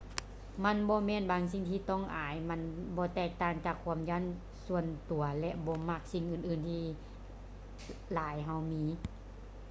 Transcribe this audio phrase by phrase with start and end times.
[0.63, 2.59] ມັນບໍ່ແມ່ນບາງສິ່ງທີ່ຕ້ອງອາຍ ມັນ
[2.95, 4.23] ບໍ່ແຕກຕ່າງຈາກຄວາມຢ້ານ
[4.65, 6.83] ສ່ວນຕົວ ແລະ ບໍ່ມັກສິ່ງອື່ນໆທີ່
[8.13, 8.83] ຫຼາຍເຮົາມີ